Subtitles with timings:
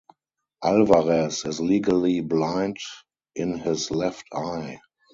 [0.63, 2.77] Alvarez is legally blind
[3.35, 4.79] in his left eye.